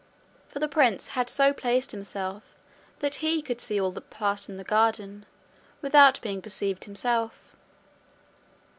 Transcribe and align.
For 0.47 0.57
the 0.57 0.67
prince 0.67 1.09
had 1.09 1.29
so 1.29 1.53
placed 1.53 1.91
himself 1.91 2.55
that 3.01 3.19
he 3.21 3.39
could 3.43 3.61
see 3.61 3.79
all 3.79 3.91
that 3.91 4.09
passed 4.09 4.49
in 4.49 4.57
the 4.57 4.63
garden 4.63 5.27
without 5.79 6.19
being 6.21 6.41
perceived 6.41 6.85
himself. 6.85 7.55